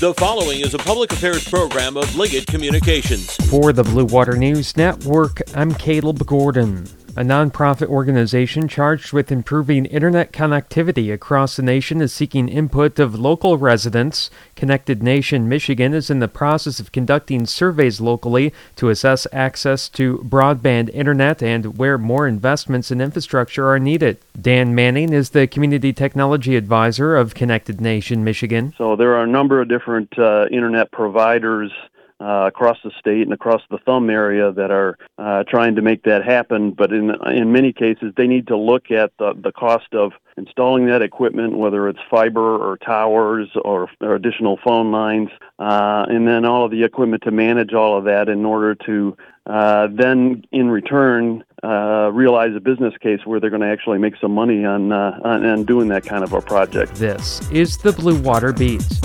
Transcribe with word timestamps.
The 0.00 0.14
following 0.14 0.60
is 0.60 0.72
a 0.72 0.78
public 0.78 1.12
affairs 1.12 1.46
program 1.46 1.98
of 1.98 2.16
Liggett 2.16 2.46
Communications. 2.46 3.36
For 3.50 3.74
the 3.74 3.82
Blue 3.82 4.06
Water 4.06 4.34
News 4.34 4.74
Network, 4.74 5.42
I'm 5.54 5.74
Caleb 5.74 6.24
Gordon 6.24 6.86
a 7.20 7.22
nonprofit 7.22 7.88
organization 7.88 8.66
charged 8.66 9.12
with 9.12 9.30
improving 9.30 9.84
internet 9.84 10.32
connectivity 10.32 11.12
across 11.12 11.54
the 11.54 11.62
nation 11.62 12.00
is 12.00 12.14
seeking 12.14 12.48
input 12.48 12.98
of 12.98 13.14
local 13.14 13.58
residents. 13.58 14.30
Connected 14.56 15.02
Nation 15.02 15.46
Michigan 15.46 15.92
is 15.92 16.08
in 16.08 16.20
the 16.20 16.28
process 16.28 16.80
of 16.80 16.92
conducting 16.92 17.44
surveys 17.44 18.00
locally 18.00 18.54
to 18.76 18.88
assess 18.88 19.26
access 19.34 19.90
to 19.90 20.26
broadband 20.26 20.88
internet 20.94 21.42
and 21.42 21.76
where 21.76 21.98
more 21.98 22.26
investments 22.26 22.90
in 22.90 23.02
infrastructure 23.02 23.68
are 23.68 23.78
needed. 23.78 24.16
Dan 24.40 24.74
Manning 24.74 25.12
is 25.12 25.28
the 25.28 25.46
community 25.46 25.92
technology 25.92 26.56
advisor 26.56 27.16
of 27.16 27.34
Connected 27.34 27.82
Nation 27.82 28.24
Michigan. 28.24 28.72
So 28.78 28.96
there 28.96 29.14
are 29.14 29.24
a 29.24 29.26
number 29.26 29.60
of 29.60 29.68
different 29.68 30.18
uh, 30.18 30.46
internet 30.50 30.90
providers 30.90 31.70
uh, 32.20 32.46
across 32.46 32.78
the 32.84 32.90
state 32.98 33.22
and 33.22 33.32
across 33.32 33.62
the 33.70 33.78
thumb 33.78 34.10
area 34.10 34.52
that 34.52 34.70
are 34.70 34.98
uh, 35.18 35.44
trying 35.44 35.74
to 35.76 35.82
make 35.82 36.02
that 36.04 36.24
happen. 36.24 36.72
But 36.72 36.92
in 36.92 37.10
in 37.26 37.52
many 37.52 37.72
cases, 37.72 38.12
they 38.16 38.26
need 38.26 38.46
to 38.48 38.56
look 38.56 38.90
at 38.90 39.12
the, 39.18 39.34
the 39.34 39.52
cost 39.52 39.94
of 39.94 40.12
installing 40.36 40.86
that 40.86 41.02
equipment, 41.02 41.56
whether 41.56 41.88
it's 41.88 41.98
fiber 42.10 42.56
or 42.56 42.78
towers 42.78 43.48
or, 43.64 43.90
or 44.00 44.14
additional 44.14 44.58
phone 44.64 44.90
lines, 44.90 45.28
uh, 45.58 46.06
and 46.08 46.26
then 46.26 46.44
all 46.44 46.64
of 46.64 46.70
the 46.70 46.82
equipment 46.84 47.22
to 47.24 47.30
manage 47.30 47.74
all 47.74 47.98
of 47.98 48.04
that 48.04 48.28
in 48.28 48.44
order 48.44 48.74
to 48.74 49.16
uh, 49.46 49.88
then, 49.92 50.44
in 50.52 50.70
return, 50.70 51.42
uh, 51.64 52.10
realize 52.12 52.54
a 52.54 52.60
business 52.60 52.94
case 53.02 53.20
where 53.24 53.40
they're 53.40 53.50
going 53.50 53.62
to 53.62 53.68
actually 53.68 53.98
make 53.98 54.14
some 54.20 54.32
money 54.32 54.64
on, 54.64 54.92
uh, 54.92 55.18
on, 55.24 55.44
on 55.44 55.64
doing 55.64 55.88
that 55.88 56.04
kind 56.04 56.22
of 56.22 56.32
a 56.32 56.40
project. 56.40 56.94
This 56.94 57.40
is 57.50 57.76
the 57.78 57.92
Blue 57.92 58.20
Water 58.20 58.52
Beat. 58.52 58.99